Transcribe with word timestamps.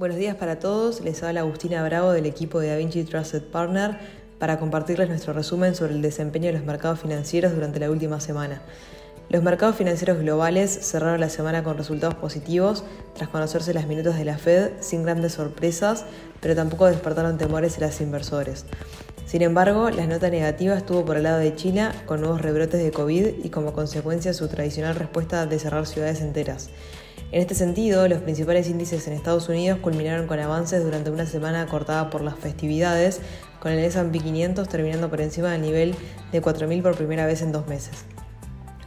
Buenos 0.00 0.16
días 0.16 0.34
para 0.34 0.58
todos, 0.58 1.02
les 1.02 1.22
habla 1.22 1.40
Agustina 1.40 1.84
Bravo 1.84 2.12
del 2.12 2.24
equipo 2.24 2.58
de 2.58 2.68
DaVinci 2.68 3.04
Trusted 3.04 3.42
Partner 3.42 3.98
para 4.38 4.58
compartirles 4.58 5.10
nuestro 5.10 5.34
resumen 5.34 5.74
sobre 5.74 5.92
el 5.92 6.00
desempeño 6.00 6.46
de 6.46 6.54
los 6.54 6.64
mercados 6.64 7.00
financieros 7.00 7.54
durante 7.54 7.80
la 7.80 7.90
última 7.90 8.18
semana. 8.18 8.62
Los 9.28 9.42
mercados 9.42 9.76
financieros 9.76 10.16
globales 10.16 10.70
cerraron 10.70 11.20
la 11.20 11.28
semana 11.28 11.62
con 11.62 11.76
resultados 11.76 12.14
positivos 12.14 12.82
tras 13.14 13.28
conocerse 13.28 13.74
las 13.74 13.86
minutos 13.86 14.16
de 14.16 14.24
la 14.24 14.38
Fed 14.38 14.70
sin 14.80 15.02
grandes 15.02 15.34
sorpresas, 15.34 16.06
pero 16.40 16.56
tampoco 16.56 16.86
despertaron 16.86 17.36
temores 17.36 17.76
en 17.76 17.82
los 17.82 18.00
inversores. 18.00 18.64
Sin 19.26 19.42
embargo, 19.42 19.90
la 19.90 20.06
nota 20.06 20.30
negativa 20.30 20.78
estuvo 20.78 21.04
por 21.04 21.18
el 21.18 21.24
lado 21.24 21.40
de 21.40 21.54
China 21.54 21.94
con 22.06 22.22
nuevos 22.22 22.40
rebrotes 22.40 22.82
de 22.82 22.90
COVID 22.90 23.44
y 23.44 23.50
como 23.50 23.74
consecuencia 23.74 24.32
su 24.32 24.48
tradicional 24.48 24.94
respuesta 24.94 25.44
de 25.44 25.58
cerrar 25.58 25.86
ciudades 25.86 26.22
enteras. 26.22 26.70
En 27.32 27.40
este 27.40 27.54
sentido, 27.54 28.08
los 28.08 28.18
principales 28.22 28.68
índices 28.68 29.06
en 29.06 29.12
Estados 29.12 29.48
Unidos 29.48 29.78
culminaron 29.80 30.26
con 30.26 30.40
avances 30.40 30.82
durante 30.82 31.10
una 31.10 31.26
semana 31.26 31.64
cortada 31.66 32.10
por 32.10 32.22
las 32.22 32.36
festividades, 32.36 33.20
con 33.60 33.70
el 33.70 33.78
S&P 33.78 34.18
500 34.18 34.68
terminando 34.68 35.08
por 35.08 35.20
encima 35.20 35.52
del 35.52 35.62
nivel 35.62 35.94
de 36.32 36.42
4.000 36.42 36.82
por 36.82 36.96
primera 36.96 37.26
vez 37.26 37.42
en 37.42 37.52
dos 37.52 37.68
meses. 37.68 38.04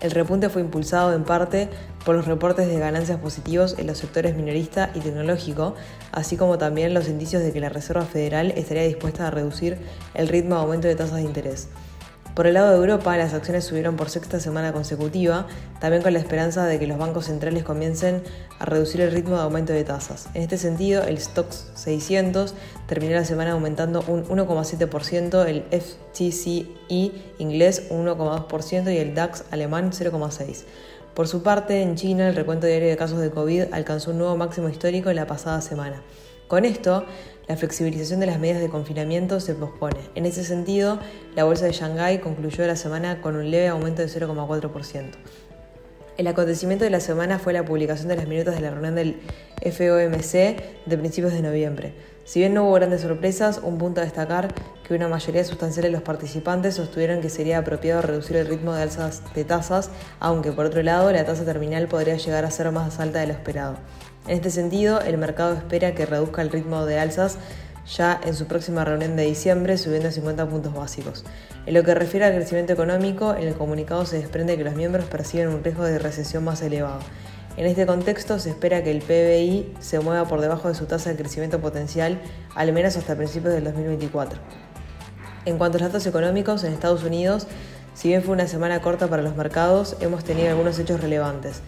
El 0.00 0.12
repunte 0.12 0.48
fue 0.50 0.62
impulsado 0.62 1.12
en 1.12 1.24
parte 1.24 1.68
por 2.04 2.14
los 2.14 2.26
reportes 2.26 2.68
de 2.68 2.78
ganancias 2.78 3.18
positivos 3.18 3.74
en 3.76 3.88
los 3.88 3.98
sectores 3.98 4.36
minorista 4.36 4.92
y 4.94 5.00
tecnológico, 5.00 5.74
así 6.12 6.36
como 6.36 6.58
también 6.58 6.94
los 6.94 7.08
indicios 7.08 7.42
de 7.42 7.52
que 7.52 7.58
la 7.58 7.70
Reserva 7.70 8.04
Federal 8.04 8.52
estaría 8.52 8.84
dispuesta 8.84 9.26
a 9.26 9.32
reducir 9.32 9.78
el 10.14 10.28
ritmo 10.28 10.54
de 10.54 10.60
aumento 10.60 10.86
de 10.86 10.94
tasas 10.94 11.16
de 11.16 11.22
interés. 11.22 11.68
Por 12.38 12.46
el 12.46 12.54
lado 12.54 12.70
de 12.70 12.76
Europa, 12.76 13.16
las 13.16 13.34
acciones 13.34 13.64
subieron 13.64 13.96
por 13.96 14.10
sexta 14.10 14.38
semana 14.38 14.72
consecutiva, 14.72 15.48
también 15.80 16.04
con 16.04 16.12
la 16.12 16.20
esperanza 16.20 16.66
de 16.66 16.78
que 16.78 16.86
los 16.86 16.96
bancos 16.96 17.24
centrales 17.24 17.64
comiencen 17.64 18.22
a 18.60 18.64
reducir 18.64 19.00
el 19.00 19.10
ritmo 19.10 19.34
de 19.34 19.42
aumento 19.42 19.72
de 19.72 19.82
tasas. 19.82 20.28
En 20.34 20.42
este 20.42 20.56
sentido, 20.56 21.02
el 21.02 21.18
Stoxx 21.18 21.72
600 21.74 22.54
terminó 22.86 23.16
la 23.16 23.24
semana 23.24 23.50
aumentando 23.50 24.04
un 24.06 24.24
1,7%, 24.24 25.46
el 25.46 25.64
FTSE 25.64 26.66
inglés 27.38 27.88
un 27.90 28.06
1,2% 28.06 28.94
y 28.94 28.98
el 28.98 29.16
DAX 29.16 29.42
alemán 29.50 29.90
0,6%. 29.90 30.62
Por 31.14 31.26
su 31.26 31.42
parte, 31.42 31.82
en 31.82 31.96
China, 31.96 32.28
el 32.28 32.36
recuento 32.36 32.68
diario 32.68 32.88
de 32.88 32.96
casos 32.96 33.18
de 33.18 33.30
COVID 33.30 33.72
alcanzó 33.72 34.12
un 34.12 34.18
nuevo 34.18 34.36
máximo 34.36 34.68
histórico 34.68 35.10
en 35.10 35.16
la 35.16 35.26
pasada 35.26 35.60
semana. 35.60 36.00
Con 36.48 36.64
esto, 36.64 37.04
la 37.46 37.58
flexibilización 37.58 38.20
de 38.20 38.26
las 38.26 38.38
medidas 38.38 38.62
de 38.62 38.70
confinamiento 38.70 39.38
se 39.38 39.54
pospone. 39.54 40.00
En 40.14 40.24
ese 40.24 40.44
sentido, 40.44 40.98
la 41.36 41.44
bolsa 41.44 41.66
de 41.66 41.72
Shanghái 41.72 42.20
concluyó 42.20 42.66
la 42.66 42.74
semana 42.74 43.20
con 43.20 43.36
un 43.36 43.50
leve 43.50 43.68
aumento 43.68 44.00
de 44.00 44.08
0,4%. 44.08 45.10
El 46.16 46.26
acontecimiento 46.26 46.84
de 46.84 46.90
la 46.90 47.00
semana 47.00 47.38
fue 47.38 47.52
la 47.52 47.66
publicación 47.66 48.08
de 48.08 48.16
las 48.16 48.26
minutos 48.26 48.54
de 48.54 48.62
la 48.62 48.70
reunión 48.70 48.94
del 48.94 49.20
FOMC 49.62 50.32
de 50.86 50.98
principios 50.98 51.34
de 51.34 51.42
noviembre. 51.42 51.92
Si 52.24 52.40
bien 52.40 52.54
no 52.54 52.64
hubo 52.64 52.72
grandes 52.72 53.02
sorpresas, 53.02 53.60
un 53.62 53.76
punto 53.76 54.00
a 54.00 54.04
destacar 54.04 54.48
que 54.86 54.94
una 54.94 55.08
mayoría 55.08 55.44
sustancial 55.44 55.84
de 55.84 55.90
los 55.90 56.02
participantes 56.02 56.76
sostuvieron 56.76 57.20
que 57.20 57.28
sería 57.28 57.58
apropiado 57.58 58.00
reducir 58.00 58.36
el 58.36 58.46
ritmo 58.46 58.72
de 58.72 58.82
alzas 58.82 59.22
de 59.34 59.44
tasas, 59.44 59.90
aunque 60.18 60.52
por 60.52 60.64
otro 60.64 60.82
lado 60.82 61.12
la 61.12 61.26
tasa 61.26 61.44
terminal 61.44 61.88
podría 61.88 62.16
llegar 62.16 62.46
a 62.46 62.50
ser 62.50 62.72
más 62.72 62.98
alta 63.00 63.20
de 63.20 63.26
lo 63.26 63.34
esperado. 63.34 63.76
En 64.28 64.36
este 64.36 64.50
sentido, 64.50 65.00
el 65.00 65.16
mercado 65.16 65.54
espera 65.54 65.94
que 65.94 66.04
reduzca 66.04 66.42
el 66.42 66.50
ritmo 66.50 66.84
de 66.84 66.98
alzas 66.98 67.38
ya 67.96 68.20
en 68.22 68.34
su 68.34 68.44
próxima 68.44 68.84
reunión 68.84 69.16
de 69.16 69.24
diciembre, 69.24 69.78
subiendo 69.78 70.10
50 70.10 70.46
puntos 70.46 70.74
básicos. 70.74 71.24
En 71.64 71.72
lo 71.72 71.82
que 71.82 71.94
refiere 71.94 72.26
al 72.26 72.34
crecimiento 72.34 72.74
económico, 72.74 73.34
en 73.34 73.48
el 73.48 73.54
comunicado 73.54 74.04
se 74.04 74.18
desprende 74.18 74.58
que 74.58 74.64
los 74.64 74.74
miembros 74.74 75.06
perciben 75.06 75.48
un 75.48 75.64
riesgo 75.64 75.84
de 75.84 75.98
recesión 75.98 76.44
más 76.44 76.60
elevado. 76.60 77.00
En 77.56 77.64
este 77.64 77.86
contexto, 77.86 78.38
se 78.38 78.50
espera 78.50 78.84
que 78.84 78.90
el 78.90 79.00
PBI 79.00 79.74
se 79.80 79.98
mueva 80.00 80.28
por 80.28 80.42
debajo 80.42 80.68
de 80.68 80.74
su 80.74 80.84
tasa 80.84 81.08
de 81.08 81.16
crecimiento 81.16 81.58
potencial, 81.58 82.20
al 82.54 82.70
menos 82.74 82.98
hasta 82.98 83.16
principios 83.16 83.54
del 83.54 83.64
2024. 83.64 84.38
En 85.46 85.56
cuanto 85.56 85.78
a 85.78 85.80
los 85.80 85.88
datos 85.90 86.06
económicos, 86.06 86.64
en 86.64 86.74
Estados 86.74 87.02
Unidos, 87.02 87.46
si 87.94 88.08
bien 88.08 88.22
fue 88.22 88.34
una 88.34 88.46
semana 88.46 88.82
corta 88.82 89.08
para 89.08 89.22
los 89.22 89.36
mercados, 89.36 89.96
hemos 90.00 90.22
tenido 90.22 90.50
algunos 90.50 90.78
hechos 90.78 91.00
relevantes. 91.00 91.62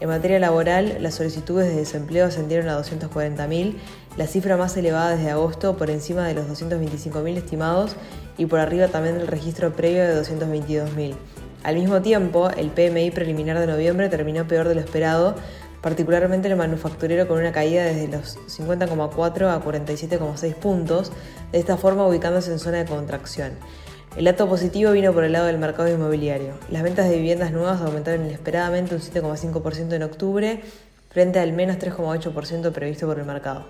En 0.00 0.08
materia 0.08 0.38
laboral, 0.38 0.98
las 1.00 1.14
solicitudes 1.14 1.68
de 1.68 1.76
desempleo 1.76 2.26
ascendieron 2.26 2.68
a 2.68 2.78
240.000, 2.78 3.74
la 4.16 4.26
cifra 4.26 4.56
más 4.56 4.76
elevada 4.76 5.16
desde 5.16 5.30
agosto, 5.30 5.76
por 5.76 5.90
encima 5.90 6.26
de 6.26 6.34
los 6.34 6.46
225.000 6.46 7.36
estimados 7.36 7.96
y 8.36 8.46
por 8.46 8.58
arriba 8.58 8.88
también 8.88 9.18
del 9.18 9.28
registro 9.28 9.72
previo 9.72 10.02
de 10.02 10.20
222.000. 10.20 11.14
Al 11.62 11.76
mismo 11.76 12.02
tiempo, 12.02 12.50
el 12.50 12.70
PMI 12.70 13.10
preliminar 13.10 13.58
de 13.58 13.66
noviembre 13.66 14.08
terminó 14.08 14.46
peor 14.46 14.68
de 14.68 14.74
lo 14.74 14.80
esperado, 14.80 15.36
particularmente 15.80 16.48
el 16.48 16.56
manufacturero 16.56 17.28
con 17.28 17.38
una 17.38 17.52
caída 17.52 17.84
desde 17.84 18.08
los 18.08 18.38
50,4 18.48 19.48
a 19.48 19.64
47,6 19.64 20.54
puntos, 20.54 21.12
de 21.52 21.58
esta 21.58 21.76
forma 21.76 22.06
ubicándose 22.06 22.52
en 22.52 22.58
zona 22.58 22.78
de 22.78 22.84
contracción. 22.84 23.52
El 24.16 24.26
dato 24.26 24.48
positivo 24.48 24.92
vino 24.92 25.12
por 25.12 25.24
el 25.24 25.32
lado 25.32 25.46
del 25.46 25.58
mercado 25.58 25.92
inmobiliario. 25.92 26.54
Las 26.70 26.84
ventas 26.84 27.08
de 27.08 27.16
viviendas 27.16 27.50
nuevas 27.50 27.80
aumentaron 27.80 28.24
inesperadamente 28.24 28.94
un 28.94 29.00
7,5% 29.00 29.92
en 29.92 30.04
octubre, 30.04 30.60
frente 31.10 31.40
al 31.40 31.52
menos 31.52 31.78
3,8% 31.78 32.70
previsto 32.70 33.08
por 33.08 33.18
el 33.18 33.24
mercado. 33.24 33.66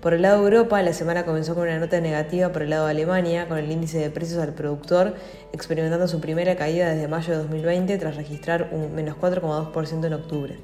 Por 0.00 0.14
el 0.14 0.22
lado 0.22 0.38
de 0.38 0.44
Europa, 0.44 0.80
la 0.80 0.92
semana 0.92 1.24
comenzó 1.24 1.56
con 1.56 1.64
una 1.64 1.80
nota 1.80 2.00
negativa 2.00 2.52
por 2.52 2.62
el 2.62 2.70
lado 2.70 2.84
de 2.84 2.92
Alemania, 2.92 3.48
con 3.48 3.58
el 3.58 3.68
índice 3.72 3.98
de 3.98 4.10
precios 4.10 4.40
al 4.40 4.54
productor 4.54 5.16
experimentando 5.52 6.06
su 6.06 6.20
primera 6.20 6.54
caída 6.54 6.90
desde 6.90 7.08
mayo 7.08 7.32
de 7.32 7.38
2020 7.38 7.98
tras 7.98 8.14
registrar 8.14 8.68
un 8.70 8.94
menos 8.94 9.16
4,2% 9.16 10.06
en 10.06 10.12
octubre. 10.12 10.58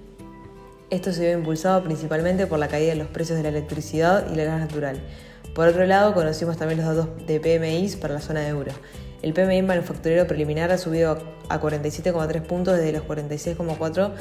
Esto 0.91 1.13
se 1.13 1.23
vio 1.23 1.33
impulsado 1.37 1.83
principalmente 1.83 2.47
por 2.47 2.61
la 2.61 2.69
caída 2.69 2.91
de 2.91 2.99
los 2.99 3.09
precios 3.09 3.39
de 3.39 3.43
la 3.43 3.49
electricidad 3.49 4.31
y 4.31 4.37
la 4.37 4.45
gas 4.45 4.61
natural. 4.61 5.01
Por 5.55 5.67
otro 5.67 5.85
lado, 5.87 6.15
conocimos 6.15 6.57
también 6.57 6.85
los 6.85 6.97
datos 6.97 7.27
de 7.27 7.41
PMI 7.41 7.97
para 8.01 8.15
la 8.15 8.21
zona 8.21 8.41
de 8.41 8.49
euro. 8.49 8.73
El 9.23 9.35
PMI 9.35 9.63
manufacturero 9.63 10.27
preliminar 10.27 10.71
ha 10.73 10.79
subido 10.79 11.19
a 11.49 11.61
47,3 11.61 12.43
puntos 12.43 12.77
desde 12.77 12.93
los 12.93 13.03
46,4 13.03 14.13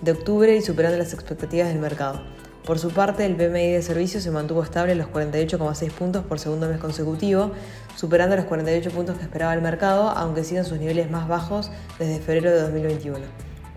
de 0.00 0.12
octubre 0.12 0.56
y 0.56 0.62
superando 0.62 0.96
las 0.96 1.12
expectativas 1.12 1.68
del 1.68 1.78
mercado. 1.78 2.22
Por 2.64 2.78
su 2.78 2.90
parte, 2.90 3.26
el 3.26 3.36
PMI 3.36 3.72
de 3.72 3.82
servicios 3.82 4.22
se 4.22 4.30
mantuvo 4.30 4.62
estable 4.62 4.92
en 4.92 4.98
los 4.98 5.08
48,6 5.08 5.90
puntos 5.90 6.24
por 6.24 6.38
segundo 6.38 6.68
mes 6.68 6.78
consecutivo, 6.78 7.52
superando 7.96 8.36
los 8.36 8.44
48 8.44 8.90
puntos 8.90 9.16
que 9.16 9.24
esperaba 9.24 9.54
el 9.54 9.62
mercado, 9.62 10.10
aunque 10.10 10.44
siguen 10.44 10.64
sus 10.64 10.78
niveles 10.78 11.10
más 11.10 11.26
bajos 11.26 11.70
desde 11.98 12.20
febrero 12.20 12.50
de 12.50 12.60
2021. 12.60 13.18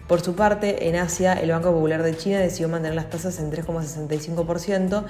Por 0.07 0.21
su 0.21 0.35
parte, 0.35 0.89
en 0.89 0.97
Asia, 0.97 1.33
el 1.33 1.51
Banco 1.51 1.71
Popular 1.71 2.03
de 2.03 2.15
China 2.15 2.39
decidió 2.39 2.67
mantener 2.69 2.95
las 2.95 3.09
tasas 3.09 3.39
en 3.39 3.51
3,65%, 3.51 5.05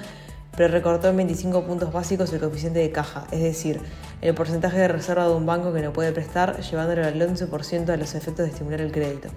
pero 0.56 0.72
recortó 0.72 1.08
en 1.08 1.16
25 1.16 1.64
puntos 1.64 1.92
básicos 1.92 2.32
el 2.32 2.40
coeficiente 2.40 2.78
de 2.78 2.90
caja, 2.90 3.26
es 3.30 3.42
decir, 3.42 3.80
el 4.20 4.34
porcentaje 4.34 4.78
de 4.78 4.88
reserva 4.88 5.26
de 5.26 5.34
un 5.34 5.46
banco 5.46 5.72
que 5.72 5.82
no 5.82 5.92
puede 5.92 6.12
prestar, 6.12 6.60
llevándolo 6.60 7.04
al 7.04 7.20
11% 7.20 7.88
a 7.90 7.96
los 7.96 8.14
efectos 8.14 8.46
de 8.46 8.52
estimular 8.52 8.80
el 8.80 8.92
crédito. 8.92 9.28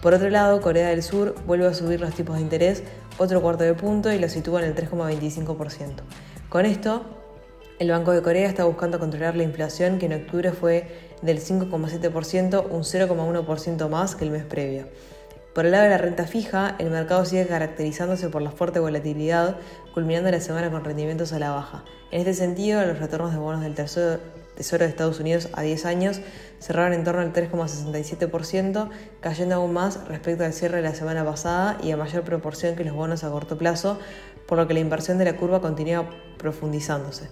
Por 0.00 0.14
otro 0.14 0.30
lado, 0.30 0.60
Corea 0.60 0.88
del 0.88 1.02
Sur 1.02 1.34
vuelve 1.46 1.66
a 1.66 1.74
subir 1.74 2.00
los 2.00 2.12
tipos 2.12 2.36
de 2.36 2.42
interés 2.42 2.82
otro 3.18 3.40
cuarto 3.40 3.62
de 3.64 3.74
punto 3.74 4.12
y 4.12 4.18
lo 4.18 4.28
sitúa 4.28 4.60
en 4.60 4.66
el 4.68 4.74
3,25%. 4.74 6.02
Con 6.48 6.66
esto, 6.66 7.04
el 7.78 7.90
Banco 7.90 8.12
de 8.12 8.22
Corea 8.22 8.48
está 8.48 8.64
buscando 8.64 8.98
controlar 8.98 9.36
la 9.36 9.44
inflación 9.44 9.98
que 9.98 10.06
en 10.06 10.14
octubre 10.14 10.52
fue 10.52 11.10
del 11.22 11.40
5,7%, 11.40 12.66
un 12.68 12.82
0,1% 12.82 13.88
más 13.88 14.16
que 14.16 14.24
el 14.24 14.30
mes 14.30 14.44
previo. 14.44 14.86
Por 15.54 15.66
el 15.66 15.72
lado 15.72 15.84
de 15.84 15.90
la 15.90 15.98
renta 15.98 16.26
fija, 16.26 16.76
el 16.78 16.88
mercado 16.88 17.26
sigue 17.26 17.46
caracterizándose 17.46 18.30
por 18.30 18.40
la 18.40 18.50
fuerte 18.50 18.80
volatilidad, 18.80 19.58
culminando 19.92 20.30
la 20.30 20.40
semana 20.40 20.70
con 20.70 20.82
rendimientos 20.82 21.34
a 21.34 21.38
la 21.38 21.50
baja. 21.50 21.84
En 22.10 22.20
este 22.20 22.32
sentido, 22.32 22.82
los 22.86 22.98
retornos 22.98 23.32
de 23.32 23.38
bonos 23.38 23.60
del 23.60 23.74
Tesoro 23.74 24.18
de 24.56 24.86
Estados 24.86 25.20
Unidos 25.20 25.50
a 25.52 25.60
10 25.60 25.84
años 25.84 26.20
cerraron 26.58 26.94
en 26.94 27.04
torno 27.04 27.20
al 27.20 27.34
3,67%, 27.34 28.88
cayendo 29.20 29.56
aún 29.56 29.74
más 29.74 30.02
respecto 30.08 30.42
al 30.42 30.54
cierre 30.54 30.78
de 30.78 30.84
la 30.84 30.94
semana 30.94 31.22
pasada 31.22 31.76
y 31.82 31.90
a 31.90 31.98
mayor 31.98 32.22
proporción 32.22 32.74
que 32.74 32.84
los 32.84 32.94
bonos 32.94 33.22
a 33.22 33.28
corto 33.28 33.58
plazo, 33.58 33.98
por 34.46 34.56
lo 34.56 34.66
que 34.66 34.72
la 34.72 34.80
inversión 34.80 35.18
de 35.18 35.26
la 35.26 35.36
curva 35.36 35.60
continúa 35.60 36.08
profundizándose. 36.38 37.28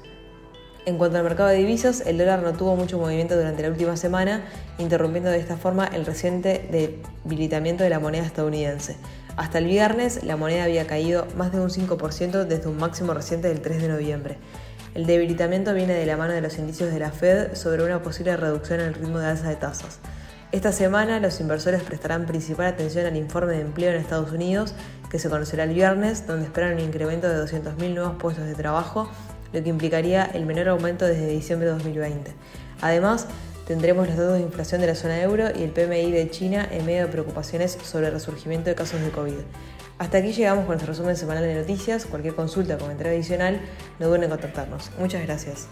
En 0.91 0.99
cuanto 0.99 1.19
al 1.19 1.23
mercado 1.23 1.51
de 1.51 1.55
divisas, 1.55 2.03
el 2.05 2.19
dólar 2.19 2.43
no 2.43 2.53
tuvo 2.53 2.75
mucho 2.75 2.99
movimiento 2.99 3.37
durante 3.37 3.63
la 3.63 3.69
última 3.69 3.97
semana, 3.97 4.43
interrumpiendo 4.77 5.31
de 5.31 5.39
esta 5.39 5.57
forma 5.57 5.87
el 5.87 6.05
reciente 6.05 6.67
debilitamiento 7.23 7.85
de 7.85 7.91
la 7.91 8.01
moneda 8.01 8.27
estadounidense. 8.27 8.97
Hasta 9.37 9.59
el 9.59 9.67
viernes, 9.67 10.25
la 10.25 10.37
moneda 10.37 10.65
había 10.65 10.89
caído 10.89 11.29
más 11.37 11.53
de 11.53 11.61
un 11.61 11.71
5% 11.71 12.43
desde 12.45 12.69
un 12.69 12.77
máximo 12.77 13.15
reciente 13.15 13.47
del 13.47 13.61
3 13.61 13.83
de 13.83 13.89
noviembre. 13.89 14.39
El 14.97 15.07
debilitamiento 15.07 15.73
viene 15.75 15.95
de 15.95 16.05
la 16.07 16.17
mano 16.17 16.33
de 16.33 16.41
los 16.41 16.59
indicios 16.59 16.93
de 16.93 16.99
la 16.99 17.13
Fed 17.13 17.55
sobre 17.55 17.85
una 17.85 18.03
posible 18.03 18.37
reducción 18.37 18.81
en 18.81 18.87
el 18.87 18.95
ritmo 18.95 19.21
de 19.21 19.29
alza 19.29 19.49
de 19.49 19.55
tasas. 19.55 20.01
Esta 20.51 20.73
semana 20.73 21.21
los 21.21 21.39
inversores 21.39 21.85
prestarán 21.85 22.27
principal 22.27 22.67
atención 22.67 23.07
al 23.07 23.17
informe 23.17 23.53
de 23.53 23.61
empleo 23.61 23.93
en 23.93 23.97
Estados 24.01 24.33
Unidos, 24.33 24.75
que 25.09 25.21
se 25.21 25.31
conocerá 25.31 25.63
el 25.63 25.73
viernes, 25.73 26.27
donde 26.27 26.47
esperan 26.47 26.73
un 26.73 26.81
incremento 26.81 27.29
de 27.29 27.37
200.000 27.37 27.95
nuevos 27.95 28.17
puestos 28.19 28.45
de 28.45 28.57
trabajo 28.57 29.09
lo 29.53 29.63
que 29.63 29.69
implicaría 29.69 30.25
el 30.25 30.47
menor 30.47 30.69
aumento 30.69 31.07
desde 31.07 31.29
diciembre 31.29 31.69
de 31.69 31.75
2020. 31.75 32.33
Además, 32.81 33.27
tendremos 33.67 34.07
los 34.09 34.17
datos 34.17 34.35
de 34.35 34.41
inflación 34.41 34.81
de 34.81 34.87
la 34.89 34.95
zona 34.95 35.21
euro 35.23 35.49
y 35.55 35.63
el 35.63 35.71
PMI 35.71 36.11
de 36.11 36.31
China 36.31 36.67
en 36.71 36.87
medio 36.87 37.07
de 37.07 37.13
preocupaciones 37.13 37.79
sobre 37.83 38.09
el 38.09 38.13
resurgimiento 38.13 38.71
de 38.71 38.75
casos 38.75 39.01
de 39.01 39.11
COVID. 39.11 39.35
Hasta 39.99 40.19
aquí 40.19 40.33
llegamos 40.33 40.65
con 40.65 40.73
nuestro 40.73 40.93
resumen 40.93 41.15
semanal 41.15 41.45
de 41.45 41.55
noticias. 41.55 42.07
Cualquier 42.07 42.35
consulta 42.35 42.77
o 42.77 42.79
comentario 42.79 43.13
adicional, 43.13 43.61
no 43.99 44.09
duden 44.09 44.25
en 44.25 44.31
contactarnos. 44.31 44.91
Muchas 44.99 45.23
gracias. 45.23 45.69